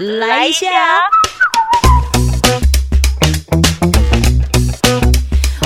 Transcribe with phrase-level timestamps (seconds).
[0.00, 0.66] 来一下。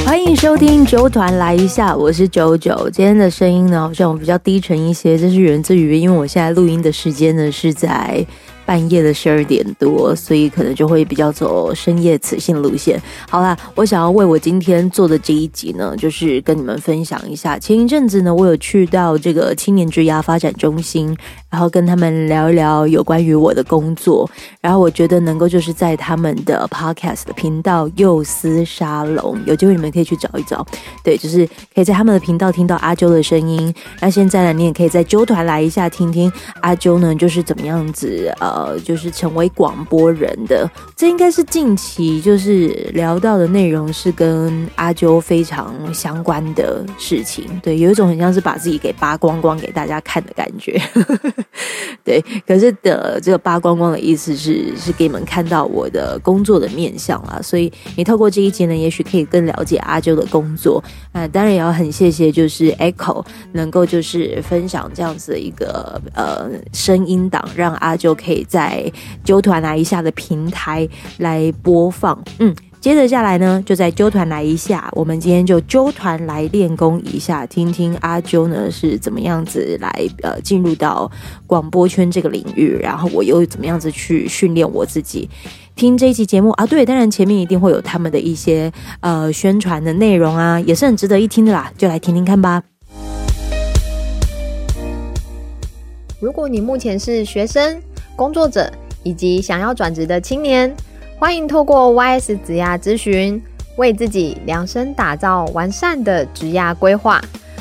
[0.05, 2.91] 欢迎收听九团来一下，我是九九。
[2.91, 8.27] 今天的声音呢，好像比较低沉一些，这是源自于因为我现在录音的时间呢是在。
[8.67, 12.99] 半夜的十二点多，所以可能就会比较走深夜磁性路线。
[13.29, 17.59] 好啦，我想要为我今天做的这一集呢，就是跟你们分享一下。
[17.59, 21.15] 前一阵子呢，我有去到这个青年之涯发展中心，
[21.55, 24.29] 然后跟他们聊一聊有关于我的工作。
[24.61, 30.67] 然后我觉得能够就是在他们的 podcast 的频道幼思沙龙，有机会你们可以去找一找。
[31.05, 33.73] 对，就是可以在他们的频道听到阿啾的声音。
[34.01, 38.65] 那现在呢，你也可以在揪团来一下，听听阿啾呢，就是怎么样子呃。
[38.65, 47.45] 呃，就是成为广播人的，这应该是近期就是聊到的内容，是跟阿啾非常相关的事情。
[47.61, 50.81] 对，有一种很像是把自己给扒光光给大家看的感觉。
[52.05, 57.41] 对，可是的这个扒光光的意思是是给你们看到我的工作的面相啊。
[57.43, 60.83] 所以你透过这一集呢，也许可以更了解阿啾的工作。
[61.13, 68.45] 啊，当然也要很谢谢就是 Echo 能够就是分享这样子的一个呃声音档，让阿啾可以。
[68.47, 68.93] 在
[69.25, 70.87] 揪团来一下的平台
[71.19, 79.91] 来播放，嗯，接着下来呢，就在揪团来一下，我们今天就揪团来练功一下，听听阿啾呢是怎么样子来
[80.21, 81.11] 呃进入到
[81.47, 85.31] 广播圈这个领域，然后我又怎么样子去训练我自己，
[85.75, 92.63] 听这一期节目啊，对，当然前面一定会有他们的一些呃宣传的内容啊，也是很值得一听的啦，就来听听看吧。
[96.21, 97.81] 如果你目前是学生。
[98.17, 98.71] 工作者
[99.03, 100.73] 以及想要转职的青年，
[101.25, 103.43] 欢迎透过 YS 职涯咨询，
[103.79, 107.19] 为自己量身打造完善的职涯规划。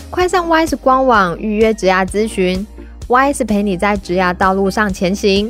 [0.09, 2.67] 快上 YS 官网预约职涯咨询
[3.08, 5.50] ，YS 陪你在职涯道路上前行。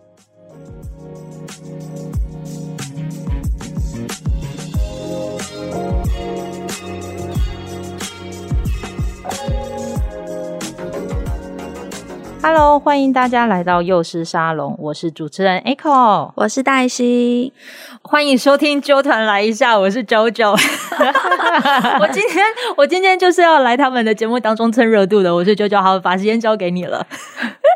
[12.43, 17.53] Hello，欢迎大家来到幼师沙龙，我是主持人 Echo，我是黛西，
[18.01, 20.49] 欢迎收听纠团来一下，我是 JoJo，
[22.01, 22.43] 我今天
[22.75, 27.05] 我今天就是要来他们的节目当中蹭热度的，我是 JoJo，，好，把时间交给你了。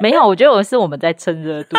[0.02, 1.78] 没有，我觉得我是我们在蹭热度。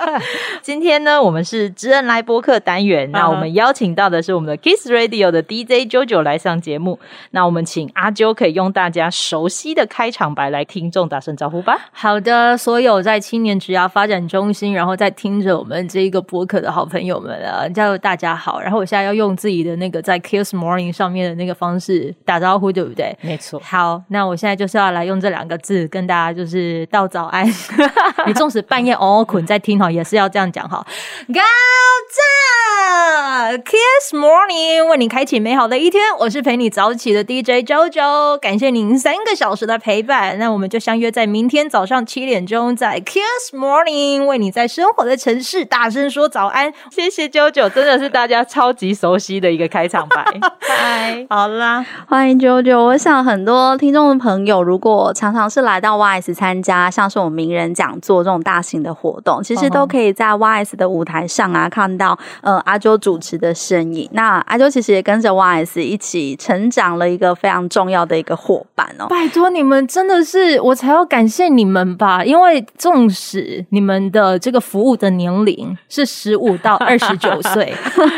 [0.60, 6.98] 今天呢，我们是知恩来播客单元，那我们邀请到的是我们的 Kiss Radio 的 DJ JoJo 来上节目。
[7.30, 11.78] 那我们请阿啾可以用大家熟悉的开场白来听众打声招呼吧。
[11.92, 18.60] 好的，所有在青年职涯发展中心，然后在听着我们这一个播客的好朋友们啊，叫大家好。
[18.60, 23.16] 然后我现在要用自己的那个在 Kiss Morning 上面的那个方式打招呼，对不对？
[23.20, 23.60] 没错。
[23.64, 27.46] 好，那我现在就是要来用这两个字跟大家就是道早安。
[28.26, 30.84] 你纵使半夜哦困在听哈，也是要这样讲哈。
[31.28, 31.40] 高
[33.48, 36.02] 赞，Kiss Morning，为你开启美好的一天。
[36.18, 40.38] 我是陪你早起的 DJ JoJo，感谢您三个小时的陪伴。
[40.38, 46.72] 那我们就相约在明天早上七点钟，在 Kiss Morning，为你在生活的城市大声说早安。
[46.90, 50.24] 谢谢 JoJo，真的是大家超级熟悉的一个开场白。
[50.60, 52.78] 嗨，好啦，欢迎 JoJo。
[52.78, 64.08] 我想很多听众的朋友，如果常常是来到 YS 参加，像是我们名人讲座这种大型的活动，其实都可以在 YS 的舞台上啊看到，呃，阿周主持的身影。
[64.12, 69.06] 那阿周其实也跟着 YS 一起成长了一个非常重要的一个伙伴哦。
[69.08, 72.24] 拜托你们，真的是我才要感谢你们吧？
[72.24, 77.72] 因为纵使你们的这个服务的年龄是十五到 二十九岁，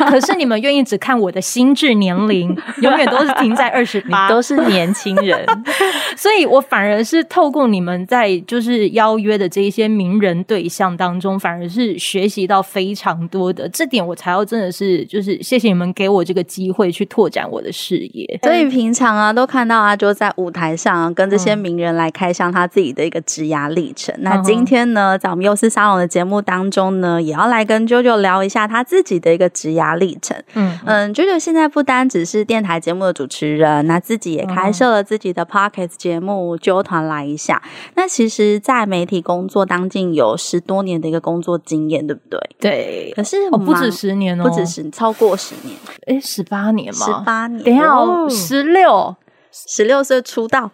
[0.08, 5.46] 可是你们愿意只看我的心智年龄，永远都是停在二十八，都是年轻人。
[6.16, 18.26] 所以我反而是透过你们在就是邀约的这一些名人对象当中，反而是学习到非常多的，这点我才要真的是就是谢谢你们给我这个机会去拓展我的视野。
[18.42, 24.14] 所以平常啊，都看到阿周在舞台上、啊、跟这些名人来开箱他自己的一个职涯历程。
[24.20, 30.36] 那今天呢，在我们幼师沙龙的节目当中呢，也要来跟 JoJo 聊一下他自己的一个职涯历程。
[30.54, 35.44] 嗯嗯，JoJo 现在不单只是电台节目的主持人，那自己也开设了自己的
[35.84, 37.60] 节目《纠团来一下》。
[37.96, 42.40] 那其实，在媒体工作当近有十多年的一个工作经验，对不对？
[42.60, 45.76] 对，可是哦，不止十年哦，不止十，超过十年，
[46.06, 47.04] 哎十八年吗？
[47.04, 47.64] 十，八年。
[47.64, 48.30] 等一下哦，哦。
[48.30, 49.16] 十六。
[49.50, 50.70] 十六岁出道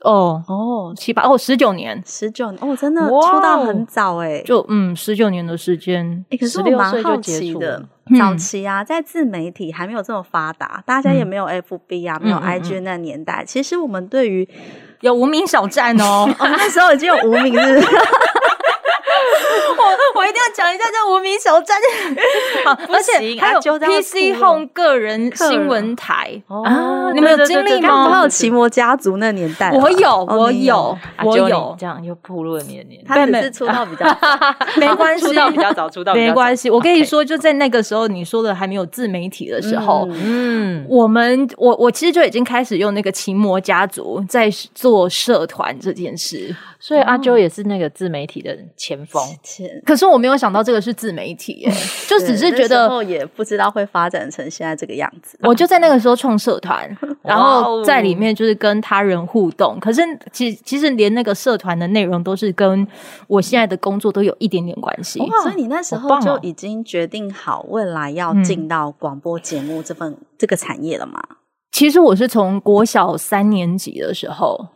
[0.00, 4.40] 哦哦，七八哦十九年，十九哦，真的出道很早哎。
[4.42, 6.24] 就嗯十九年的时间。
[6.30, 7.82] 欸可是我16岁就蛮好接触奇的，
[8.18, 14.48] 早期啊，在自媒体还没有这么发达，大家也没有 FB 啊，没有 IG 那年代，其实我们对于
[15.00, 17.86] 有无名小站哦， 哦那时候已经有无名是不是
[20.24, 21.76] 我我一定要讲一下这无名小站。
[22.64, 26.42] 好，而且还有 PC Home 个人新闻台。
[26.48, 28.10] 啊你们有经历吗？
[28.10, 36.28] 还有奇摩家族那年代，我有，哦我有我有，这样又暴露了年龄，他只是出道比较早， 没关系，出道比较早，出道比较早。
[36.28, 36.70] 没关系。
[36.70, 40.08] 我跟你说，就在那个时候，你说的还没有自媒体的时候。
[40.10, 51.72] 嗯嗯，我们我我其实就已经开始用那个奇摩家族在做社团这件事，所以阿啾也是那个自媒体的前锋，前可是我没有想到这个是自媒体耶，
[52.08, 55.38] 就只是觉得候也不知道会发展成现在这个样子。
[55.42, 56.88] 我就在那个时候创社团，
[57.22, 59.78] 然哇后哦在里面就是跟他人互动。
[59.80, 60.02] 可是
[60.32, 62.86] 其其实连那个社团的内容都是跟
[63.26, 65.18] 我现在的工作都有一点点关系。
[65.42, 71.20] 所以你那时候就已经决定好未来要嗯进到广播节目这份这个产业了吗？
[71.72, 74.68] 其实我是从国小三年级的时候。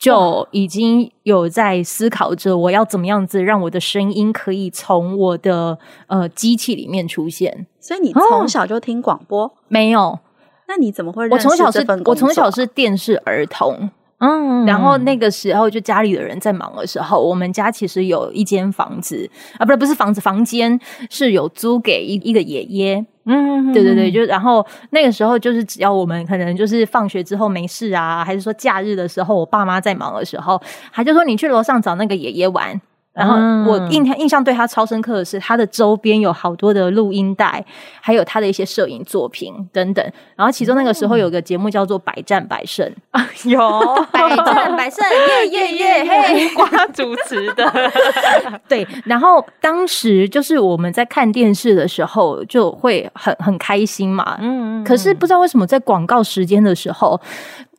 [0.00, 7.66] 就已经有在思考着我要怎么样子让我的声音可以从我的呃机器里面出现。
[7.78, 10.18] 所以你从小就听广播，没有，
[10.66, 19.28] 那你怎么会认识我从小是我从小是电视儿童，嗯然后那个时候就家里的人在忙的时候，我们家其实有一间房子
[19.58, 20.78] 啊，不是不是房子，房间
[21.08, 23.04] 是有租给一一个爷爷。
[23.24, 30.60] 嗯对对对，就然后那个时候就是只要我们可能就是放学之后没事啊，还是说假日的时候，我爸妈在忙的时候，
[30.92, 32.80] 他就说你去楼上找那个爷爷玩。
[33.20, 37.62] 然后嗯我印象印象对他超深刻的是，他的周边有好多的录音带，
[38.00, 40.02] 还有他的一些摄影作品等等。
[40.34, 42.90] 然后其中那个时候有个节目叫做《百战百胜》，
[43.48, 43.58] 有
[44.10, 45.04] 百战百胜，
[45.50, 46.48] 耶耶耶，嘿！
[46.54, 47.70] 瓜主持的，
[48.66, 54.38] 对，然后当时就是我们在看电视的时候，就会很很开心嘛。
[54.40, 57.20] 嗯可是不知道为什么，在广告时间的时候，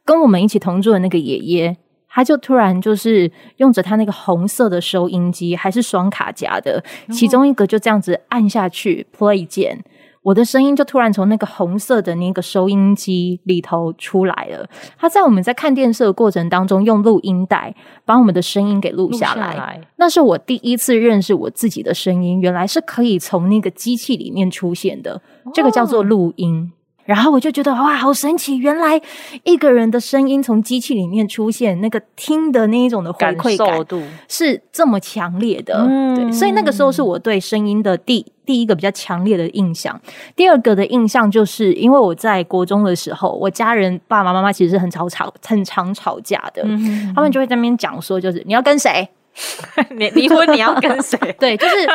[0.05, 1.75] 跟我们一起同住的那个爷爷，
[2.13, 9.83] 他就突然就是用着他那个红色的收音机，还是双卡夹的，其中一个就这样子按下去 play 键。
[10.23, 14.69] 我的声音就突然从那个红色的那个收音机里头出来了。
[14.95, 17.73] 他在我们在看电视的过程当中，用录音带
[18.05, 19.55] 把我们的声音给录下来。
[19.55, 25.19] 来，那是我第一次认识我自己的声音，原来是可以从那个机器里面出现的，
[25.55, 26.71] 这个叫做录音。
[27.05, 28.57] 然后我就觉得哇，好神奇！
[28.57, 29.01] 原来
[29.43, 35.85] 一个人的声音从机器里面出现，那个听的那一种的回感馈感受度，是这么强烈的。
[35.89, 39.99] 嗯对，所以那个时候是我对声音的第第一个比较强烈的印象。
[40.35, 49.09] 第二个的印象就是，因为我在国中的时候，我家人爸爸妈妈其实是很吵吵很常吵架的，嗯他们就会在那边讲说，就是你要跟谁。
[49.95, 51.17] 你离婚你要跟谁？
[51.39, 51.89] 对，就是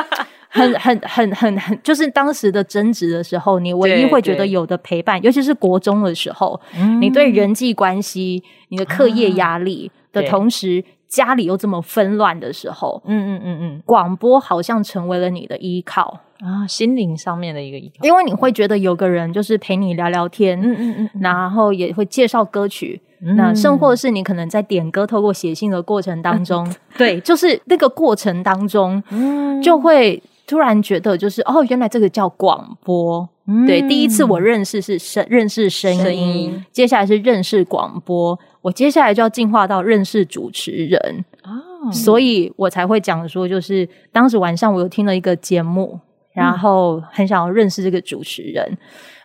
[0.48, 6.58] 很很很很很，就是当时的争执的时候，你唯一会觉得有的陪伴，尤其是国中的时候，
[7.00, 13.82] 你对人际关系、你的课业压力的同时，家里又这么纷乱的时候，嗯嗯嗯嗯。
[13.84, 23.00] 广播好像成为了你的依靠，啊，心灵上面的一个依靠，因为你会觉得有个人就是陪你聊聊天，嗯嗯嗯然后也会介绍歌曲。
[23.19, 29.46] 那甚或是你可能在点歌，透过写信的过程当中，对，就是那个过程当中，嗯。
[29.62, 33.29] 就会突然觉得，就是哦，原来这个叫广播。
[33.67, 36.65] 对，第一次我认识是声认识声音，声音。
[36.72, 46.00] 接下来是认识广播，我接下来就要进化到认识主持人，啊，所以我才会讲说，就是当时晚上我有听了一个节目，
[46.32, 48.76] 然后很想要认识这个主持人。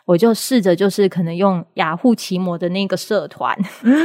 [0.04, 3.56] 我就试着就是可能用雅虎奇摩的那个社团，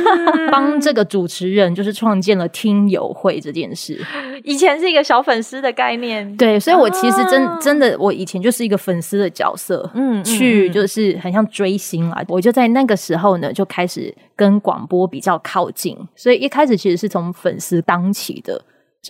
[0.51, 3.99] 帮这个主持人就是创建了听友会这件事。
[4.43, 12.23] 以前是一个小粉丝的概念，对，所以我其实真真的我以前就是一个粉丝的角色，嗯，去就是很像追星啊。
[12.27, 18.61] 我就在那个时候呢，就开始跟广播比较靠近，所以一开始其实是从粉丝当起的。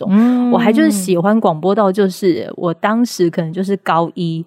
[0.08, 4.44] 嗯，我还就是喜欢广播到就是我当时可能就是高一。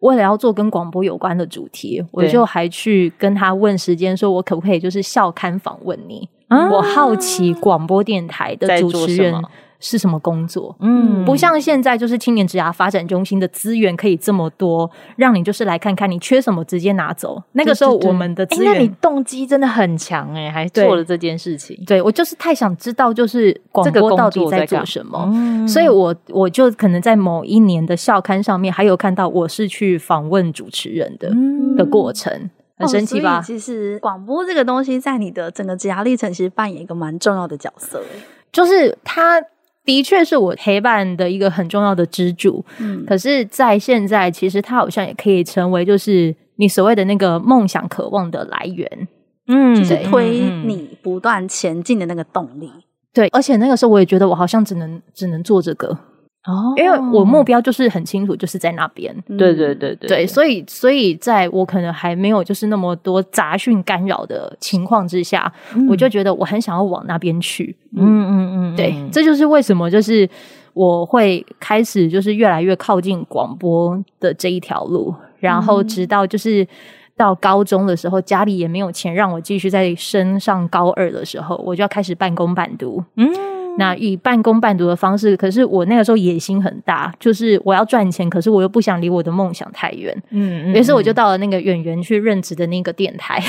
[0.00, 6.28] 为了要做跟广播有关的主题，我就还去跟他问时间，说我可不可以就是校刊访问你？
[6.48, 9.34] 我好奇广播电台的主持人。
[9.80, 10.74] 是什么工作？
[10.80, 17.42] 嗯，不像现在就是青年职涯发展中心的资源可以这么多，让你就是来看看你缺什么，直接拿走。
[17.52, 21.80] 那个时候我们的资源，那你动机真的很强哎，还做了这件事情。
[21.86, 31.30] 对我就是太想知道，就是广播到底在做什么，所以我我就可能在某一年的校刊上面还有看到我是去访问主持人的
[31.76, 33.40] 的过程，很神奇吧？
[33.40, 38.02] 其实广播这个东西在你的整个职涯历程其实扮演一个蛮重要的角色，
[38.50, 39.40] 就是它。
[39.88, 49.08] 的确是我陪伴的一个很重要的支柱，嗯，可是，在现在，其实它好像也可以成为，就是你所谓的那个梦想、渴望的来源，
[49.46, 52.70] 嗯，就是推你不断前进的那个动力。
[53.14, 55.98] 对，而且那个时候，我也觉得我好像只能只能做这个。
[56.48, 59.14] 哦，因为我目标就是很清楚，就是在那边。
[59.36, 65.52] 对对对对，对，所以所以在我可能还没有就是那么多杂讯干扰的情况之下，
[65.90, 67.76] 我就觉得我很想要往那边去。
[67.94, 70.26] 嗯嗯嗯，对，这就是为什么就是
[70.72, 76.66] 我会开始就是越来越靠近广播的这一条路，然后直到就是
[77.14, 83.04] 到高中的时候，家里也没有钱让我继续再升上高二的时候，我就要开始半工半读。
[83.16, 83.28] 嗯。
[83.76, 90.16] 那以半工半读的方式，可是我那个时候野心很大，就是我要赚钱，可是我又不想离我的梦想太远。
[90.30, 93.42] 嗯，于是我就到了那个演员去任职的那个电台，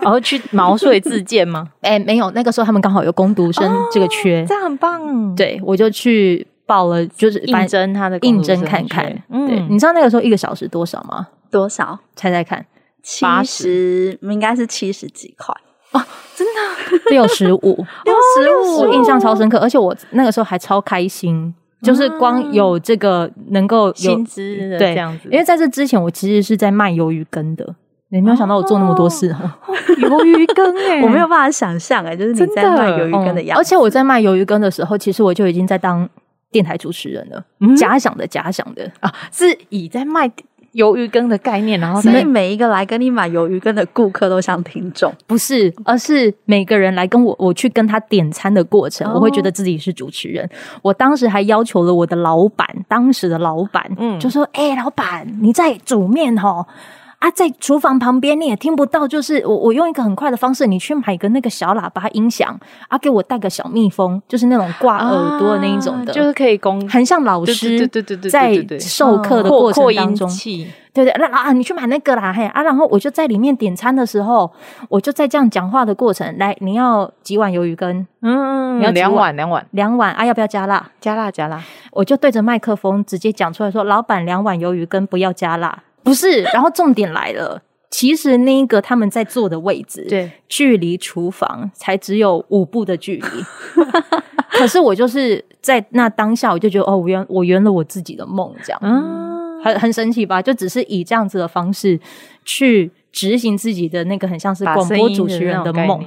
[0.00, 1.68] 然后去毛遂自荐吗？
[1.82, 5.34] 哎，没有，那个时候他们刚好有攻读生这个缺，这样很棒。
[5.34, 9.04] 对，我就去报了，就是应征他的应征看看。
[9.30, 11.28] 对，你知道那个时候一个小时多少吗？
[11.50, 11.98] 多少？
[12.14, 12.64] 猜猜看，
[13.02, 15.54] 七十，应该是七十几块。
[15.96, 16.02] 哦，
[16.34, 25.28] 真的 六十五，六十五，印象超深刻，而且我那个时候还超开心，就是光有这个能够薪资的这样子。
[25.30, 27.74] 因为在这之前，我其实是在卖鱿鱼羹的，
[28.10, 29.58] 你没有想到我做那么多事哈。
[29.98, 33.60] 鱿鱼羹哎， 我没有办法想象哎，就是你在卖鱿鱼羹的样子。
[33.60, 36.08] 而且我在卖鱿鱼羹的时候，其实我就已经在当
[36.50, 37.44] 电台主持人了，
[37.76, 40.30] 假想的假想的啊，是以在卖。
[40.76, 50.48] 鱿鱼羹的概念，然后所以每一个来跟你买鱿鱼羹的顾客都像听众，不是，而是每个人来跟我，我去跟他点餐的过程，我会觉得自己是主持人。
[50.82, 56.66] 我当时还要求了我的老板，当时的老板，嗯，就说：“哎，老板，你在煮面哦。”
[57.18, 62.58] 啊，在厨房旁边你也听不到，就是我我用一个很快的方式，你去买个那个小喇叭音响
[62.88, 70.28] 啊，给我带个小蜜蜂，就是那种挂耳朵的那一种的，就是可以供，很像老师对对对在授课的过程当中，
[70.92, 74.52] 对对，那啊你去买那个啦嘿啊，然后我就在里面点餐的时候，
[74.90, 78.06] 我就在这样讲话的过程，来你要几碗鱿鱼羹？
[78.20, 80.90] 嗯，你要两碗两碗两碗啊，要不要加辣？
[81.00, 85.82] 加辣加辣，我就对着麦克风直接讲出来说，老板两碗鱿鱼羹不要加辣。
[86.06, 87.60] 不是，然后重点来了。
[87.90, 93.82] 其实那一个他们在坐的位置，对，距离厨房才只有五步的距离。
[94.50, 100.40] 可是我就是在那当下，我就觉得哦，我圆我圆了我自己的梦，这样，嗯，很很神奇吧？
[100.40, 101.98] 就只是以这样子的方式
[102.44, 102.90] 去。
[103.16, 106.04] 执行自己的那个很像是广播主持人的梦，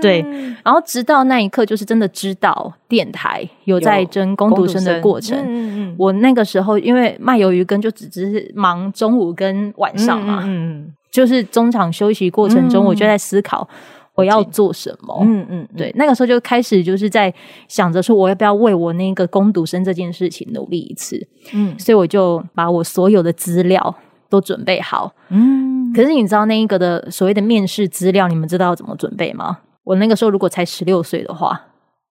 [0.00, 0.24] 对。
[0.64, 5.38] 然后直到那一刻，就是真的知道电台有在争攻读生的过程。
[5.38, 10.44] 嗯嗯我那个时候因为卖鱿鱼羹，就只只是忙中午跟晚上嘛。
[10.46, 13.68] 嗯就是中场休息过程中，我就在思考
[14.14, 15.18] 我要做什么。
[15.24, 15.68] 嗯嗯。
[15.76, 17.32] 对，那个时候就开始就是在
[17.68, 21.28] 想着说，我要不要为我那个攻读生这件事情努力一次？
[21.52, 21.78] 嗯。
[21.78, 23.94] 所以我就把我所有的资料
[24.30, 25.12] 都准备好。
[25.28, 25.75] 嗯。
[25.96, 29.58] 可是你知道那一个的所谓的面试资料，你们知道要怎么准备吗？
[29.84, 31.60] 我那个时候如果才十六岁的话，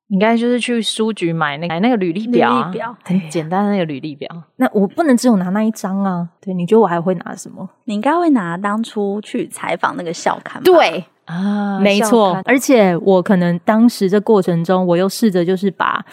[0.08, 2.72] 应该就是去书局买那个那个履历表，
[3.04, 4.30] 很简单的那个履历表。
[4.56, 6.30] 那我不能只有拿那一张啊！
[6.42, 7.68] 对，你觉得我还会拿什么？
[7.84, 10.63] 你应该会拿当初去采访那个校刊。
[10.63, 12.39] 对啊，没错。
[12.46, 16.06] 而且我可能当时这过程中，我又试着就是把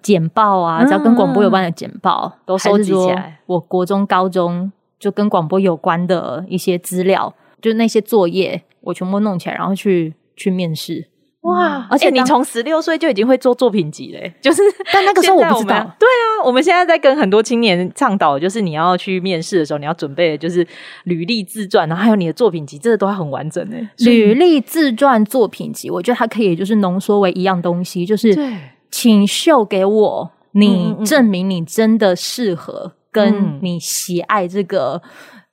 [0.00, 3.38] 简报啊，只要跟广播有关的简报都收集起来。
[3.46, 4.72] 我国中、高中。
[5.02, 11.08] 就跟广播有关的一些资料，就那些作业，我全部弄起来，然后去去面试。
[11.40, 11.88] 哇！
[11.90, 14.62] 而且你从十六岁就已经会做作品集嘞，就是
[14.94, 20.64] 但那个时候我不知道对啊，我们现在在跟很多青年倡导，就是你要去面试的时候，你要准备的就是
[21.02, 23.88] 履历自传，然后还有你的作品集，这个都要很完整诶。
[23.98, 28.52] 履历、自传、作品集，我觉得它可以就是浓缩为一样东西，就是对
[28.92, 33.60] 请秀给我，嗯你证明你真的适合，跟嗯。
[33.62, 35.00] 你喜爱这个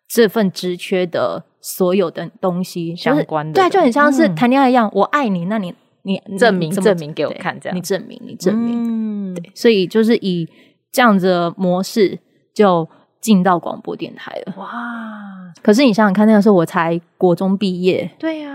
[0.08, 4.36] 这份职缺的所有的东西相关的对，就很像是嗯。
[4.36, 7.78] 谈恋爱一样，我爱你，那你你你证明证明给我看这样。
[7.78, 10.48] 你证明，你证明，嗯，对，所以就是以
[10.92, 12.18] 这样子的模式
[12.54, 12.88] 就
[13.22, 14.54] 进到广播电台了。
[14.58, 14.72] 哇，
[15.62, 18.50] 可是你想想看，那个时候我才国中毕业，对呀、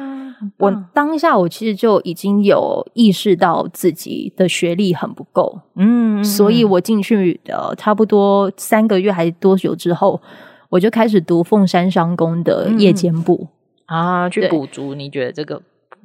[0.58, 10.20] 我嗯当下我其实就已经有意识到自己的学历很不够，嗯所以我进去呃差不多三个月还是多久之后，
[10.68, 13.48] 我就开始读凤山商工的夜间部，
[13.86, 15.62] 啊，去补足你觉得这个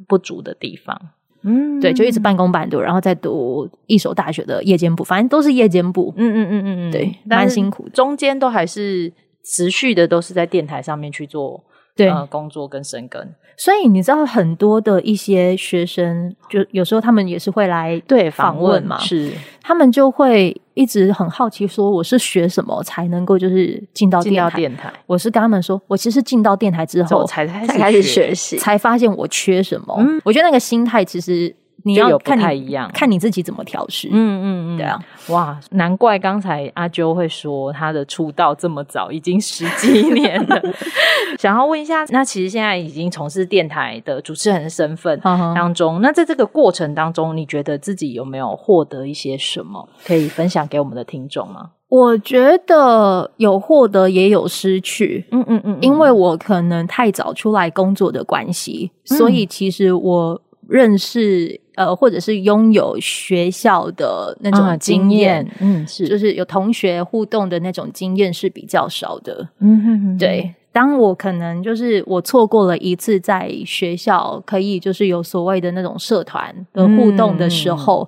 [0.07, 1.00] 不足的地方。
[1.41, 1.79] 嗯。
[1.79, 6.13] 对，就一直半工半读，然后再读一所大学的夜间部，反正都是夜间部。
[6.17, 7.89] 嗯嗯嗯嗯嗯，对蛮辛苦的。
[7.91, 9.12] 中间都还是
[9.43, 11.63] 持续的，都是在电台上面去做
[12.05, 13.33] 对呃工作跟生根。
[13.57, 24.49] 所以你知道很多的一些学生，就有时候他们也是会来对访问嘛，是他们就会一直很好奇，说我是学什么才能够就是进到进电台？
[24.49, 28.57] 到电台我是跟他们说，我其实进到电台之后才开始学习。
[28.57, 29.93] 才发现我缺什么。
[29.99, 31.53] 嗯我觉得那个心态其实
[31.83, 34.09] 你要看你太一样看你自己怎么调试。
[34.12, 40.62] 嗯嗯嗯，对啊，哇，难怪刚才阿啾会说他的出道这么早，已经十几年了。
[41.39, 51.71] 想要问一下，那其实现在已经从事电台的主持人的身份当中，那在这个过程当中，你觉得自己有没有获得一些什么可以分享给我们的听众吗？
[51.88, 55.25] 我觉得有获得也有失去。
[55.31, 69.49] 嗯嗯嗯因为我可能太早出来工作的关系，所以其实我认识呃，或者是拥有学校的那种啊经验，，嗯是，就是有同学互动的那种经验是比较少的。
[69.59, 78.07] 嗯哼哼对，当我可能就是我错过了一次在学校可以就是有所谓的那种社团的互动的时候，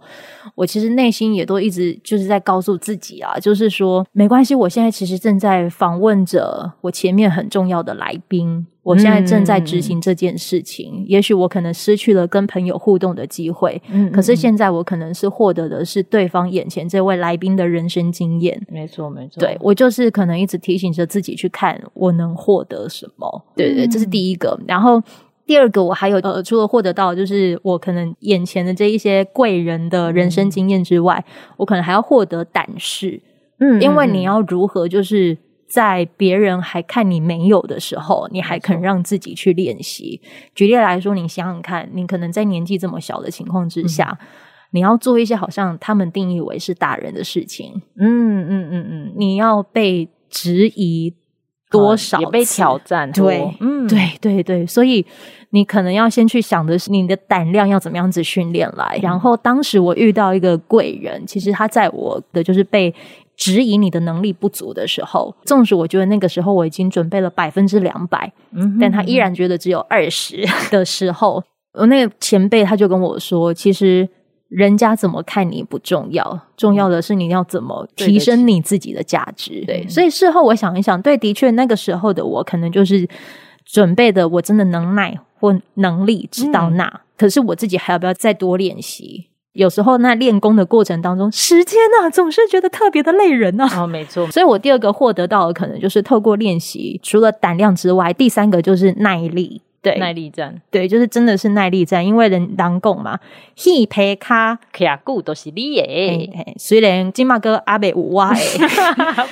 [0.53, 8.68] 我其实内心也都一直就是在告诉自己啊，就是说没关系，我现在其实正在访问着我前面很重要的来宾。
[8.84, 18.60] 我现在正在执行这件事情，也许我可能失去了跟朋友互动的机会，嗯可是现在我可能是获得的是对方眼前这位来宾的人生经验。
[18.68, 23.46] 没错没错，对我就是可能一直提醒着自己去看我能获得什么。
[23.56, 24.60] 对对，这是第一个。
[24.68, 25.00] 然后
[25.46, 31.24] 第二个，我还有呃，除了获得到就是我可能眼前的这一些贵人的人生经验之外，
[31.58, 33.22] 我可能还要获得胆识，
[33.60, 35.38] 嗯因为你要如何就是。
[35.72, 40.19] 在别人还看你没有的时候，你还肯让自己去练习。
[40.54, 44.17] 举例来说，你想想看，你可能在年纪这么小的情况之下，
[44.72, 51.13] 你要做一些好像他们定义为是大人的事情，嗯嗯嗯嗯，你要被质疑
[51.69, 53.88] 多少被挑战，对，嗯。
[53.88, 55.06] 对对对，所以
[55.50, 58.98] 你可能要先去想的是你的胆量要怎么样子训练来。
[59.02, 62.93] 然后当时我遇到一个贵人，其实他在我的就是被
[63.41, 74.08] 质疑你的能力不足的时候，纵使我觉得那个时候我已经准备了百分之两百，嗯但他依然觉得只有二十 的时候，我那个前辈他就跟我说，其实
[74.49, 79.63] 人家怎么看你不重要，重要的是你要怎么提升你自己的价值。
[79.65, 83.10] 对，所以事后我想一想，对，的确那个时候的我可能就是
[83.65, 89.31] 准备的，我真的能耐或能力知道那，可是我自己还要不要再多练习？
[89.54, 93.84] 有时候那练功的过程当中，时间啊总是觉得特别的累人啊。
[93.84, 99.62] 哦，没错， 所以我第二个获得到的可能就是透过练习，除了胆量之外，第三个就是耐力。
[99.82, 103.20] 对，耐力战，对，就是真的是耐力战，因为人狼共嘛，
[103.65, 108.60] 一陪卡，卡固都是你耶，虽然金马哥阿北五哇诶，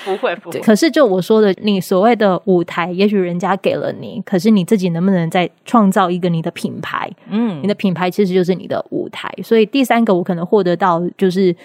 [0.04, 7.10] 不会不会，可是就我说的，你所谓的舞台，也许人家给了你，可是你自己能不能再创造一个你的品牌？
[7.30, 7.60] 嗯。
[7.62, 9.30] 你的品牌其实就是你的舞台。
[9.44, 11.56] 所以第三个，我可能获得到就是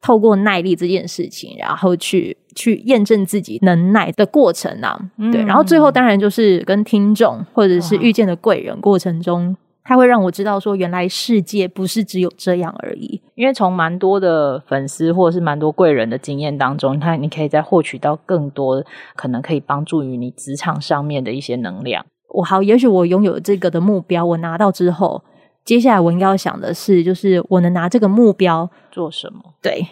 [0.00, 4.98] 透过耐力这件事情，然后去去验证自己能耐的过程啊。
[5.32, 9.56] 对，然后最后当然就是跟听众或者是遇见的贵人过程中。
[9.82, 13.20] 他会让我知道，说原来世界不是只有这样而已。
[13.34, 18.84] 因为从蛮多的粉丝或者是蛮多贵人的经验当中，你看你可以再获取到更多
[19.16, 22.06] 可能可以帮助于你职场上面的一些能量。
[22.28, 25.24] 我好，也许我拥有这个的目标，我拿到之后，
[25.64, 29.40] 接下来我应该要想的是，就是我能拿这个目标，做什么？
[29.62, 29.86] 对，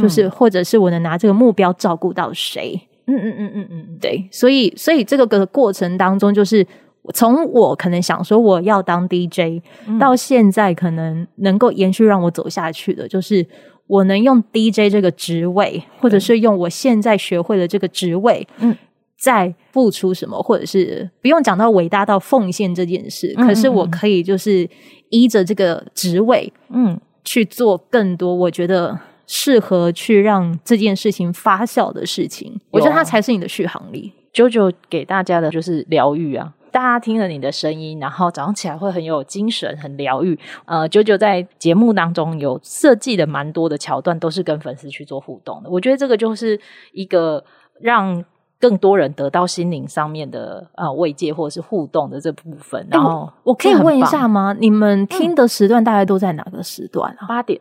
[0.00, 2.80] 就是或者是我能拿这个目标照顾到谁。
[3.06, 6.66] 嗯嗯嗯嗯嗯，对，所以所以这个个过程当中，就是
[7.12, 13.46] 从我可能想说我要当 DJ，、嗯到现在可能能够延续让我走下去的，就是
[13.86, 18.74] 我能用 DJ 这个职位，或者是用我现在学会的这个职位，嗯，
[19.18, 24.68] 再付出什么，或者是不用讲到伟大到奉献这件事，嗯可是我可以就是
[25.10, 28.98] 依着这个职位嗯去做更多，我觉得。
[29.26, 34.12] 适合去让这件事情发酵的事情，我觉得它才是你的续航力。
[34.34, 36.52] 九九给大家的就是疗愈啊。
[36.70, 40.38] 大家听了你的声音，然后早上起来会很有精神，很疗愈。
[40.66, 45.70] 呃，九九在节目当中有设计的蛮多的桥段，都是跟粉丝去做互动的。
[45.70, 46.60] 我觉得这个就是
[46.92, 47.42] 一个
[47.80, 48.22] 让
[48.64, 52.86] 更多人得到心灵上面的呃慰藉或者是互动的这部分。
[52.90, 54.56] 然后我可以问一下吗？
[54.58, 57.26] 你们听的时段大概都在哪个时段啊？
[57.28, 57.60] 八点。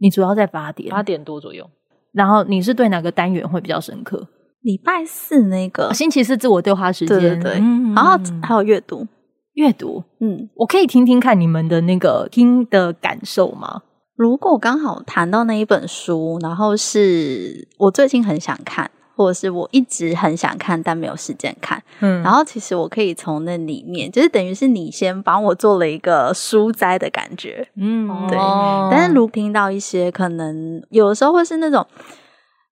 [0.00, 1.64] 你主要在八点，八点多左右，
[2.12, 4.26] 然后你是对哪个单元会比较深刻？
[4.62, 5.86] 礼拜四那个。
[5.86, 9.06] 啊，星期四自我对话时间，对对对，嗯然后还有阅读，
[9.52, 13.82] 阅读，嗯，我可以听听看你们的那个听的感受吗？
[14.16, 31.86] 如果刚好谈到那一本书，然后是我最近很想看，或者是我一直很想看但没有时间看，嗯然后其实我可以从那里面，就是等于是你先帮我做了一个书斋的感觉，嗯对哦但是如听到一些可能有的时候会是那种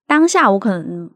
[0.06, 1.10] 当下我可能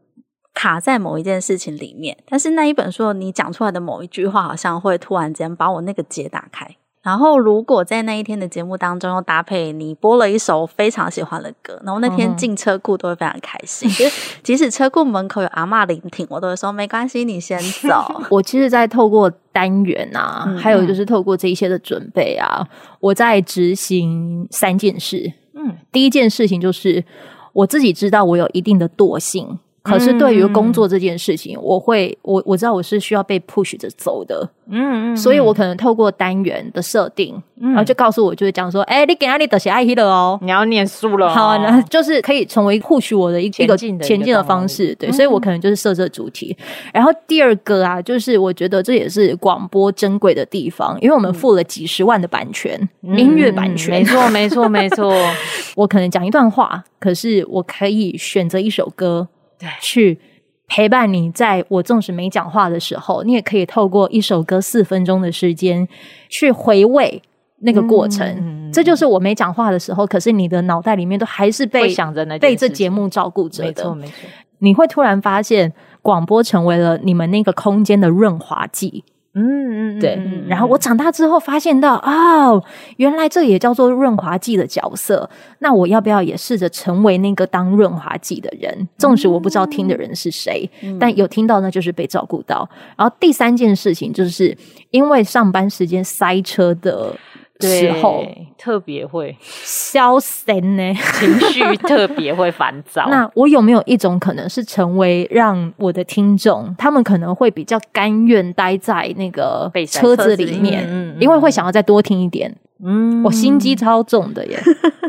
[0.53, 6.75] 卡在某一件事情里面，但是那一本书你讲出来的某一句话，好像会突然间把我那个结打开。
[7.03, 13.89] 然后，如果在那一天的节目当中又搭配你播了一首非常喜欢的歌，然后那天进车库都会非常开心。
[13.89, 18.05] 就是 即使车库门口有阿嬷聆听，我都会说没关系，你先走。
[18.31, 22.65] 我其实，在透过单元啊，嗯还有就是透过这一些的准备啊，
[23.01, 25.33] 我在执行三件事。
[25.55, 27.03] 嗯第一件事情就是
[27.51, 40.39] 我自己知道我有一定的惰性，可是对于工作这件事情，我会我我知道我是需要被 push 着走的，嗯嗯所以我可能透过单元的设定，然后就告诉我，就是讲说，哎、你给哪里的写爱希了哦。
[40.41, 46.55] 你要念书了哦，好，那就是可以成为 push 我的一一个前进的方式，对，所以我可能就是设这主题。
[46.93, 55.13] 然后第二个啊，就是我觉得这也是广播珍贵的地方，因为我们付了几十万的版权，音乐版权，嗯没错，没错，没错。
[55.75, 59.32] 我可能讲一段话，可是我可以选择一首歌，对
[59.79, 60.19] 去
[60.67, 65.87] 陪伴你，在我纵使没讲话的时候，你也可以透过一首歌四分钟的时间
[66.29, 67.21] 去回味
[67.59, 68.27] 那个过程。
[68.27, 74.13] 嗯这就是我没讲话的时候，可是你的脑袋里面都还是被想着那被这节目照顾着没错，没错。
[74.57, 75.71] 你会突然发现，
[76.01, 79.03] 广播成为了你们那个空间的润滑剂。
[79.35, 82.63] 嗯嗯对，然后我长大之后发现到，哦，
[82.97, 85.27] 原来这也叫做润滑剂的角色。
[85.59, 88.87] 那我要不要也试着成为那个当润滑剂的人？
[88.97, 90.69] 纵使我不知道听的人是谁，
[90.99, 92.69] 但有听到那就是被照顾到。
[92.95, 94.55] 然后第三件事情就是
[94.91, 97.15] 因为上班时间塞车的
[97.59, 100.93] 时候，对特别会消神呢。
[101.13, 103.07] 情绪特别会烦躁。
[103.11, 112.53] 那我有没有一种可能是成为让我的听众，他们可能会比较甘愿待在那个车车子里面，面嗯嗯因为会想要再多听一点。
[112.85, 114.59] 嗯我心机超重的耶，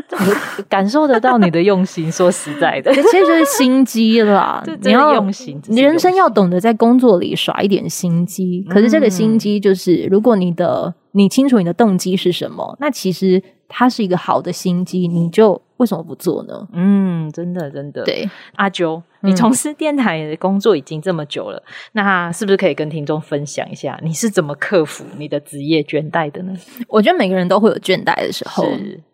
[0.69, 2.11] 感受得到你的用心。
[2.11, 8.65] 说实在的， 其实就是心机啦 你要用心你人生要懂得在工作里耍一点心机。
[8.69, 16.67] 可是这个心机就是，如果你的你清楚你的动机是什么，那其实它是一个好的心机，你就为什么不做呢？
[16.73, 21.61] 嗯，真的真的。，对，阿啾，嗯你从事电台的工作已经这么久了，
[21.93, 26.53] 那是不是可以跟听众分享一下，你是怎么克服你的职业倦怠的呢？
[26.87, 28.65] 我觉得每个人都会有倦怠的时候，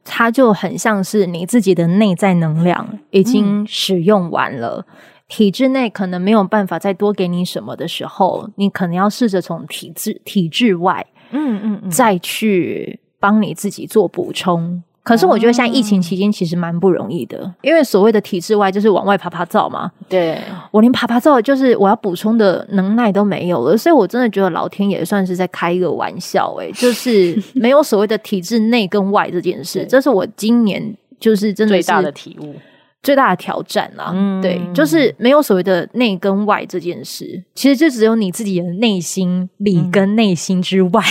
[0.04, 4.86] 它就很像是你自己的内在能量已嗯经使用完了。
[5.28, 14.84] 体制内可能没有办法再多给你什么的时候，你可能要试着从体制体制外嗯嗯嗯，再去帮你自己做补充。
[15.04, 19.92] 可是我觉得现在疫情期间其实蛮不容易的，因为所谓的体制外就是往外爬爬照嘛。
[20.08, 32.56] 对，我连爬爬照就是我要补充的能耐都没有了，所以我真的觉得老天也算是在开一个玩笑、欸， 就是没有所谓的体制内跟外这件事，对这是我今年就是真的是最大的体悟。
[33.04, 34.12] 最大的挑战啦。
[34.14, 41.04] 嗯对，就是没有所谓的内跟外这件事，其实就只有你自己的内心里嗯跟内心之外、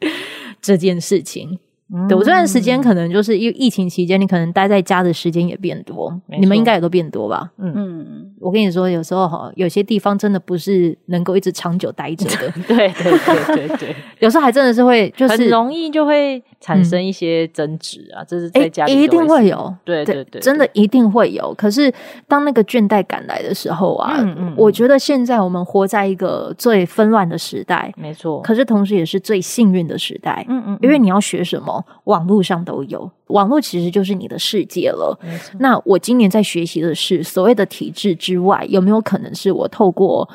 [0.60, 1.58] 这件事情。
[1.94, 2.08] 嗯。
[2.08, 7.50] 对我这段时间可能就是因为疫情期间，你可能待在家的时间也变多，你们应该也都变多吧？
[7.58, 21.52] 嗯，我跟你说，有时候哈，有些地方真的不是能够一直长久待着的， 对对对对对， 有时候还真的是会就是很容易就会产生一些争执啊，这是在家里一定会有，对对对，真的一定会有。
[21.54, 21.92] 可是
[22.26, 30.44] 当那个倦怠感来的时候啊，嗯嗯我觉得现在我们活在一个最纷乱的时代，没错，可是同时也是最幸运的时代。
[30.48, 35.18] 嗯嗯，因为你要学什么，网络上都有，网络其实就是你的世界了。
[35.58, 40.28] 那我今年在学习的是所谓的体制之外，有没有可能是我透过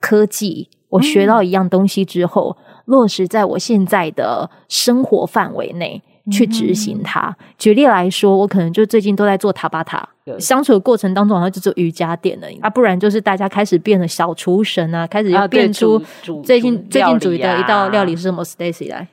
[0.00, 6.02] 科技，我学到一样东西之后，落实在我现在的生活范围内？
[6.30, 7.34] 去执行它。
[7.58, 15.98] 举例来说，我可能就最近都在做塔巴塔，对相处的过程当中，好像就做瑜伽垫了啊，不然就是大家开始变得小厨神啊，开始要变出
[16.44, 19.08] 最近煮最近煮的一道料理是什么？Stacy 来，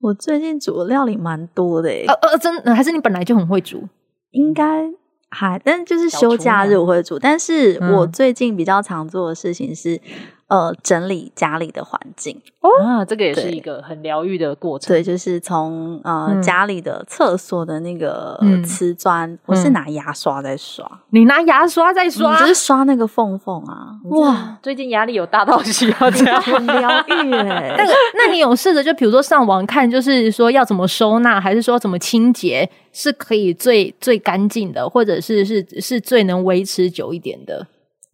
[0.00, 3.82] 我最近煮的料理蛮多的诶、呃呃，真的还是你本来就很会煮？
[4.30, 4.88] 应该
[5.30, 7.18] 还，但就是休假日我会煮。
[7.18, 10.00] 但是我嗯最近比较常做的事情是，
[10.48, 12.40] 呃，整理家里的环境。
[12.82, 14.88] 啊，这个也是一个很疗愈的过程。
[14.88, 27.74] 对，就是从呃、嗯家里的厕所的那个嗯瓷砖，我是嗯拿牙刷在刷，你拿牙刷在刷，就是刷那个缝缝啊，哇，最近压力有大到需要这样很疗愈哎。
[27.78, 37.66] 那个，那你有试着就比如说上网看，就是说要怎么收纳，还是说怎么清洁，是可以最最干净的，或者是是是最能维持久一点的？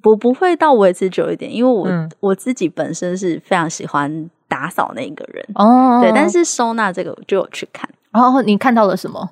[0.04, 5.42] 不不会到维持久一点，因为我、嗯我自己本身是非常喜欢打扫那个人。
[5.54, 9.26] 哦对，但是收纳这个我就有去看，然哦，你看到了什么？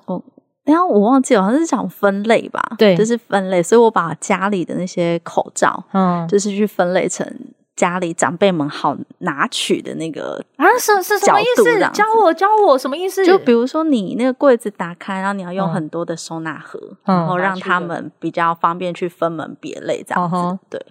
[0.63, 7.27] 然后我忘记了，好像是讲分类吧，对就是分类，所以我把家里的那些口罩，嗯，就是去分类成
[7.75, 11.63] 家里长辈们好拿取的那个，啊，是是什么意思？
[11.93, 13.25] 教我教我什么意思？
[13.25, 15.73] 就比如说你那个柜子打开，然后你要用嗯。
[15.73, 17.15] 很多的收纳盒，嗯。
[17.17, 20.85] 然后让他们比较方便去分门别类这样子，嗯对。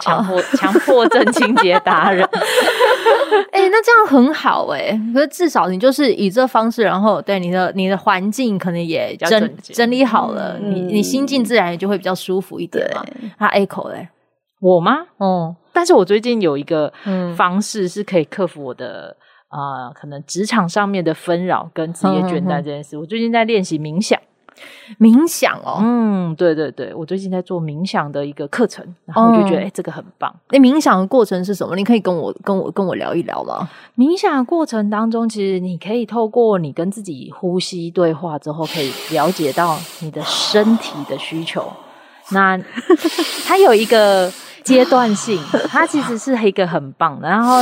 [0.00, 2.26] 强迫强迫症清洁达人，
[3.52, 13.04] 哎、那这样很好哎、可是至少你就是以这方式，然后对你的你的环境可能也整整理好了，你你嗯心境自然也就会比较舒服一点嘛。
[13.38, 14.08] 他 A 口嘞，
[14.64, 15.00] 我吗？
[15.18, 19.14] 哦，但是我最近有一个嗯方式是可以克服我的
[19.50, 22.96] 呃，可能职场上面的纷扰跟职业倦怠这件事。
[22.96, 24.18] 我最近在练习冥想，
[24.98, 30.34] 冥想哦，嗯，对对对，我最近在做冥想的一个课程，然后我就觉得哎、这个很棒。
[30.48, 31.76] 那冥想的过程是什么？
[31.76, 33.68] 你可以跟我跟我跟我聊一聊吗？
[33.98, 41.70] 冥想的过程当中，其实你可以透过你跟自己呼吸对话之后，可以了解到你的身体的需求。
[42.30, 42.58] 那
[43.46, 44.32] 它有一个
[44.64, 47.28] 阶段性，它其实是一个很棒的。
[47.28, 47.58] 然后，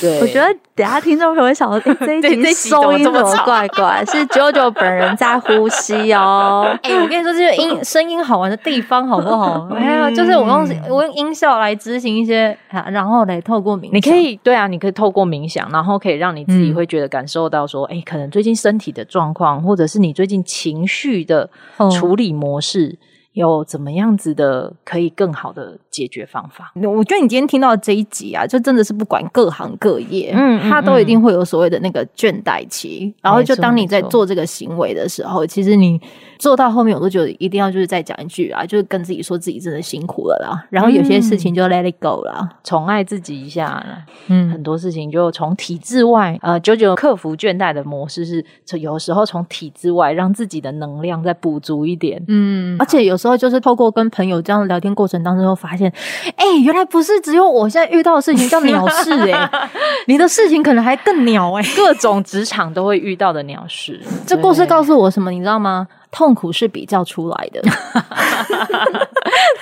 [0.00, 4.04] 对，我觉得等下听众朋友会想说， 诶这一集对这一集怎么收音怎么怪怪？
[4.06, 6.66] 是九九本人在呼吸哦。
[6.84, 9.66] 哎、我跟你说，这是音声音好玩的地方，好不好？
[9.74, 22.98] 没有，就是我用我用音效来执行一些，啊然后来透过冥想，你可以对啊，你可以透过冥想，然后可以让你自己嗯会觉得感受到说，哎、可能最近身体的状况，或者是你最近情绪的哦处理模式。
[23.32, 26.72] 有怎么样子的可以更好的解决方法？
[26.74, 33.14] 我觉得你今天听到这一集啊，就真的是不管各行各业，嗯嗯它都一定会有所谓的那个倦怠期。
[33.22, 36.00] 然后就当你在做这个行为的时候，其实你
[36.38, 40.66] 做到后面，我都觉得一定要就是再讲一句啊，就是跟自己说自己真的辛苦了啦。
[40.70, 42.48] 然后有些事情就 let it go 啦。
[42.64, 43.84] 宠爱自己一下，
[44.26, 52.22] 嗯很多事情就从体制外，呃，九九克服倦怠的模式是，从有时候从体制外让自己的能量再补足一点。
[52.26, 55.92] 嗯，而且有时候就是透过跟朋友这样聊天过程当中，发现，
[56.36, 59.50] 哎、原来不是只有我现在遇到的事情叫鸟事哎、
[60.06, 65.30] 你的事情可能还更鸟哎、各种职场都会遇到的鸟事，这故事告诉我什么？
[65.30, 65.86] 你知道吗？
[66.10, 67.60] 痛苦是比较出来的，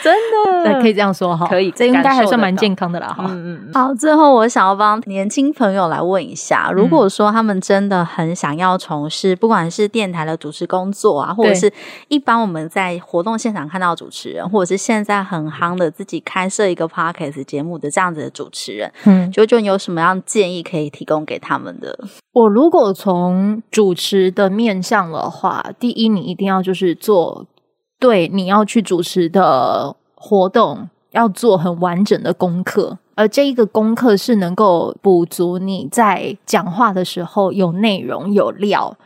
[0.03, 0.15] 真
[0.65, 1.47] 对，的可以这样说哈。
[1.47, 3.25] 可以这应该还算蛮健康的啦哈。
[3.29, 11.73] 嗯嗯好，最后我想要帮年轻朋友来问一下，如果说他们真的很想要从事，不管是电台的主持工作啊，或者是
[12.09, 21.99] 一般我们在活动现场看到主持人，或者是现在很夯的自己开设一个 podcast 节目的这样子的主持人，嗯，九九你有什么样建议可以提供给他们的？
[22.33, 27.47] 我如果从主持的面向的话，第一，你一定要就是做
[27.99, 38.97] 对你要去主持的活动要做很完整的功课，而这一个功课是能够补足你在讲话的时候有内容有料，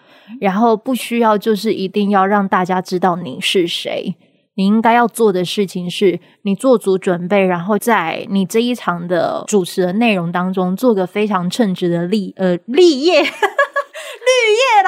[0.40, 4.16] 然后不需要就是一定要让大家知道你是谁。
[4.54, 13.30] 你应该要做的事情是，你做足准备，然后在你这一场的主持的内容当中，做个非常称职的立呃立业， 绿叶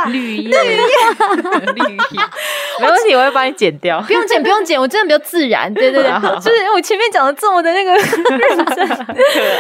[0.05, 2.21] 啦，绿叶，绿叶，
[2.81, 4.01] 没问题，我会帮你剪掉。
[4.03, 5.73] 不用剪，不用剪，我真的比较自然。
[5.75, 6.11] 对对对，
[6.41, 7.93] 就是我前面讲的这么的那个
[8.37, 8.89] 认真。
[8.89, 9.05] 可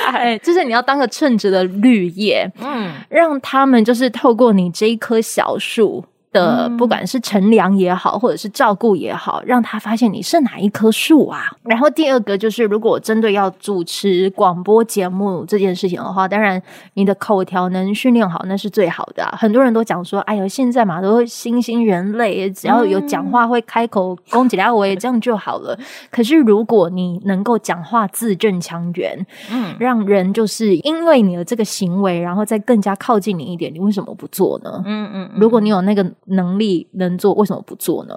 [0.07, 6.05] 爱，就是你要当个称职的绿叶，嗯，让他们就是透过你这一棵小树。
[6.33, 11.51] 的不管是乘凉也好，或者是照顾也好，让他发现你是哪一棵树啊。
[11.62, 16.61] 然后第二个就是，如果针对要主持广播节目这件事情的话，当然
[16.95, 19.25] 你的口条能训练好，那是最好的。
[19.38, 25.79] 很多人都讲说，哎呦，现在嘛都新兴人类，只要有讲话会开口攻击他，我也这样就好了。
[26.11, 34.83] 可是如果你能够讲话字正腔圆，嗯，让人就是因为你的这个行为，然后再更加靠近你一点，你为什么不做呢？
[34.87, 36.03] 嗯嗯，如果你有那个。
[36.27, 38.17] 能力能做，为什么不做呢？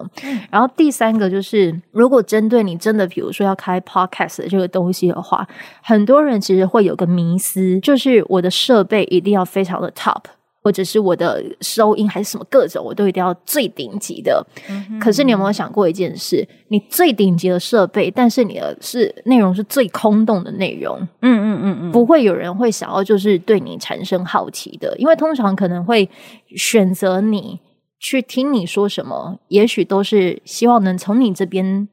[0.52, 5.48] 然后第三个就是，如果针对你真的，比如说要开 podcast 的这个东西的话，
[5.82, 10.22] 很多人其实会有个迷思，就是我的设备一定要非常的 top。
[10.64, 14.44] 或者是我的收音还是什么各种，我都一定要最顶级的。
[15.00, 16.44] 可是你有没有想过一件事？
[16.70, 20.98] 你最顶级的设备，但是你的是内容是最空洞的内容。
[21.22, 26.10] 嗯嗯嗯嗯，不会有人会想要就是对你产生好奇的，因为通常可能会
[26.56, 27.60] 选择你。
[28.00, 31.88] 去听你说什么，也许都是希望能从你这边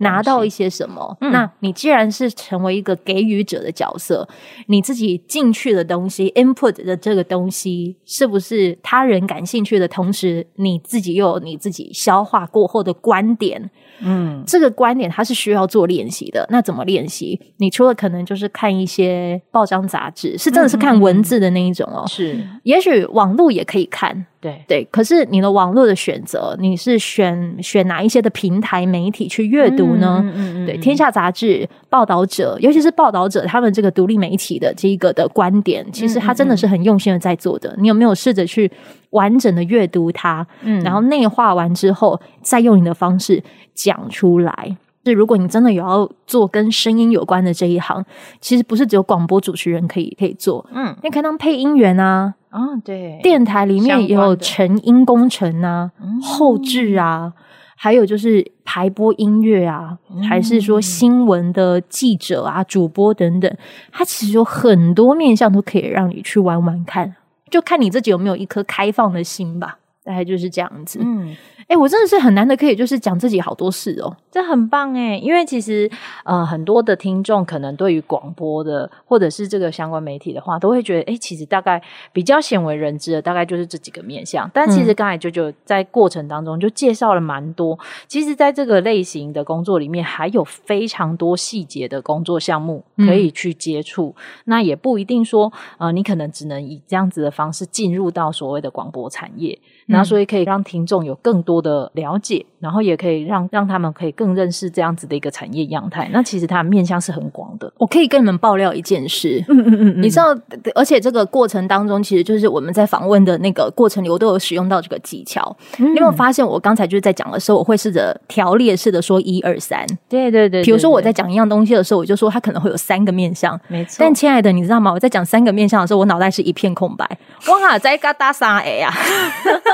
[0.00, 1.16] 拿到一些什么。
[1.20, 4.26] 那你既然是成为一个给予者的角色，
[4.68, 13.70] 你自己进去的东西，input 的这个东西，是不是他人感兴趣的同时，你自己又有你自己消化过后的观点？
[14.00, 16.46] 嗯，这个观点它是需要做练习的。
[16.50, 17.40] 那怎么练习？
[17.58, 22.04] 你除了可能就是看一些报章杂志，是真的是看文字的那一种哦。
[22.08, 24.26] 是，也许网络也可以看。
[24.40, 30.20] 对对，可是你的网络的选择，你是选选哪一些的平台媒体去阅读呢？
[30.22, 37.74] 嗯嗯对，天下杂志、报道者，尤其是报道者，他们这个独立媒体的这一个的观点，其实他真的是很用心的在做的。
[37.80, 38.70] 你有没有试着去
[39.10, 40.46] 完整的阅读它？
[40.62, 43.42] 嗯，然后内化完之后，再用你的方式。
[43.74, 48.04] 讲出来，是如果你真的有要做跟声音有关的这一行，
[48.40, 57.32] 其实不是只有广播主持人可以可以做，嗯，你可以当配音员啊，啊，对，电台里面也有成音工程啊，后置啊，
[57.76, 59.96] 还有就是排播音乐啊，
[60.28, 63.48] 还是说新闻的记者啊、主播等等，
[63.92, 67.14] 它其实有很多面向都可以让你去玩玩看，
[67.50, 71.36] 就看你自己有没有一颗开放的心吧，大概就是这样子，嗯。
[71.68, 75.18] 哎，我真的是很难得可以就是讲自己好多事哦，这很棒哎！
[75.18, 75.90] 因为其实
[76.24, 84.50] 呃很多的听众可能对于广播的或者是这个相关媒体的话，都会觉得哎，其实大概比较鲜为人知的大概就是这几个面向。
[84.54, 94.16] 但其实刚才舅舅在过程当中就介绍了蛮多，其实在这个类型的工作里面，还有非常多细节的工作项目可以去接触。
[94.46, 99.58] 那也不一定说呃，你可能只能以这样子的方式进入到所谓的广播产业。
[99.88, 106.08] 然后，所以可以让听众有更多的了解，然后也可以让让他们可以更认识这样子的一个产业样态。
[106.12, 107.72] 那其实它面向是很广的。
[107.78, 110.36] 我可以跟你们爆料一件事，嗯嗯嗯，你知道，
[110.74, 115.56] 而且这个过程当中，其实就是我们在访问的那个过程里，我都有使用到这个技巧。
[115.76, 119.86] 你有没有发现，我刚才就是在讲的时候，我会试着条列式的说一二三。
[120.08, 123.58] 对对对，比如说我在讲一样东西的时候，我就说它可能会有三个面向。
[123.68, 123.96] 没错。
[123.98, 124.92] 但亲爱的，你知道吗？
[124.92, 127.08] 我在讲三个面向的时候，我脑袋是一片空白。
[127.48, 128.92] 哇，在嘎达三 A 啊！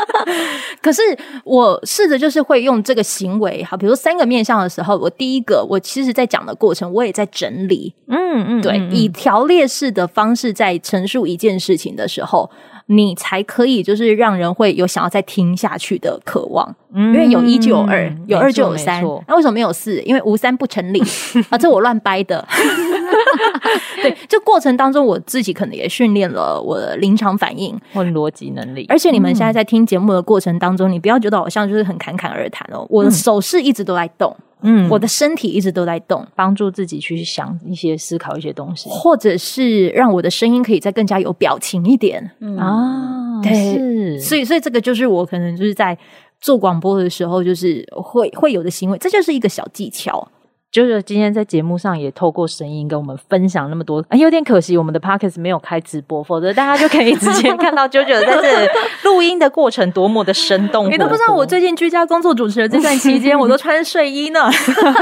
[0.83, 1.03] 可是
[1.45, 12.51] 我试着就是会用这个行为，好，比如三个面向的时候，我第一个，我其实在讲的过程，我也在整理，嗯嗯，对，以条列式的方式在陈述一件事情的时候。
[12.87, 19.03] 你才可以，就是让人会有想要再听下去的渴望，因为有一就有二，有二就有三。
[19.27, 20.01] 那为什么没有四？
[20.03, 21.03] 因为无三不成立
[21.49, 21.57] 啊！
[21.57, 22.47] 这我乱掰的。
[24.03, 28.85] 对，这过程当中，我自己可能也训练了我的临场反应或逻辑能力。
[28.89, 34.35] 而且你们现在在听节目的过程当中，你不要觉得好像就是很侃侃而谈哦，我的手势一直都在动。
[34.35, 34.54] 嗯，
[34.91, 42.31] 我的身体一直都在动，帮助自己去想一些、思考一些东西，或者是让我的声音可以再更加有表情一点。
[42.41, 42.57] 嗯。
[42.57, 43.41] 啊。
[43.43, 45.99] 对，所以，所以这个就是我可能就是在
[46.41, 50.27] 做广播的时候，就是会会有的行为，这就是一个小技巧。
[50.75, 60.91] 就是今天在节目上也透过声音跟我们分享那么多，有点可惜我们的 podcast 没有开直播，否则大家就可以直接看到 JoJo 在这录音的过程多么的生动。
[60.91, 64.51] 你都不知道我最近居家工作主持的这段期间，我都穿睡衣呢，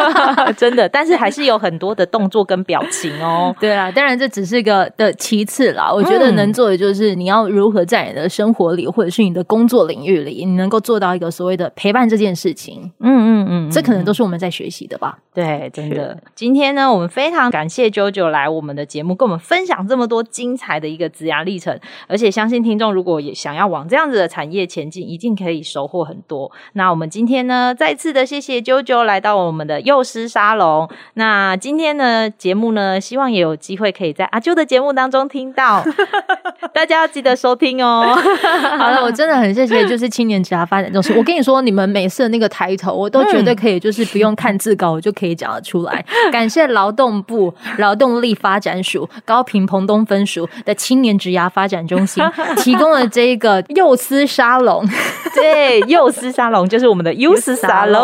[0.58, 0.86] 真的。
[0.86, 3.56] 但是还是有很多的动作跟表情哦。
[3.58, 5.90] 对啊，当然这只是个的其次啦。
[5.90, 12.92] 我觉得能做的就是你要如何在你的生活里或者是你的工作领域里，你能够做到一个所谓的陪伴这件事情。
[13.00, 15.16] 嗯嗯嗯，这可能都是我们在学习的吧。
[15.32, 15.61] 对。
[15.70, 16.16] 对，真的。
[16.34, 21.78] 今天呢，我们非常感谢九九来我们的节目，跟我们分享这么多精彩的一个职涯历程。
[22.06, 26.50] 而且相信听众如果也想要往这样子的产业前进，一定可以收获很多。
[26.74, 30.88] 那我们今天呢，再次的谢谢啾啾来到我们的幼师沙龙。
[31.14, 35.84] 那今天呢，节目呢，希望也有机会可以在阿啾的节目当中听到，
[36.72, 38.16] 大家要记得收听哦。
[38.78, 41.16] 好了，我真的很谢谢，就是青年职涯发展中心。
[41.16, 46.04] 我跟你说，你们每次的那个抬头，我都绝对可以，就是不用看字稿，我就可以讲得出来。
[46.32, 52.22] 感谢劳动部劳动力发展署高平澎东分署的青年职涯发展中心
[52.58, 54.84] 提供了这个幼师沙龙。
[55.34, 58.02] 对，幼师沙龙就是我们的幼师沙龙。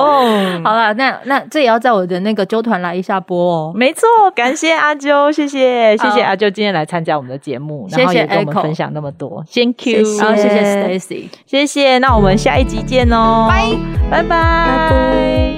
[0.65, 3.73] 好了，那那这也要在我的那个纠团来一下播哦。
[3.75, 11.99] 没错，感谢阿啾，谢谢谢谢阿啾今天来参加我们的节目，然后也跟我们分享那么多，Thank you，然后谢谢 Stacy，谢谢。
[11.99, 13.77] 那我们下一集见哦，拜
[14.11, 15.58] 拜拜。